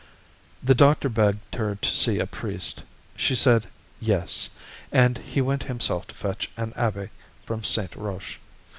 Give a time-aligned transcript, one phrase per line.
[0.63, 2.81] The doctor begged her to see a priest.
[3.15, 3.67] She said
[3.99, 4.49] "Yes,"
[4.91, 7.09] and he went himself to fetch an abbe'
[7.45, 8.39] from Saint Roch.